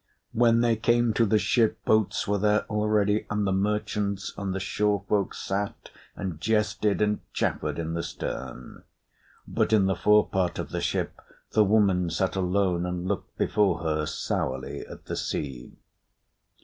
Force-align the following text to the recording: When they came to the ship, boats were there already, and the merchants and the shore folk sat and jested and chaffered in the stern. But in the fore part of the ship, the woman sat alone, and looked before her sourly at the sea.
When 0.31 0.61
they 0.61 0.75
came 0.77 1.13
to 1.13 1.27
the 1.27 1.37
ship, 1.37 1.77
boats 1.85 2.27
were 2.27 2.39
there 2.39 2.65
already, 2.71 3.27
and 3.29 3.45
the 3.45 3.51
merchants 3.51 4.33
and 4.35 4.51
the 4.51 4.59
shore 4.59 5.03
folk 5.07 5.35
sat 5.35 5.91
and 6.15 6.41
jested 6.41 7.03
and 7.03 7.19
chaffered 7.33 7.77
in 7.77 7.93
the 7.93 8.01
stern. 8.01 8.81
But 9.47 9.71
in 9.71 9.85
the 9.85 9.95
fore 9.95 10.27
part 10.27 10.57
of 10.57 10.69
the 10.71 10.81
ship, 10.81 11.21
the 11.51 11.63
woman 11.63 12.09
sat 12.09 12.35
alone, 12.35 12.83
and 12.87 13.07
looked 13.07 13.37
before 13.37 13.81
her 13.83 14.07
sourly 14.07 14.79
at 14.87 15.05
the 15.05 15.15
sea. 15.15 15.77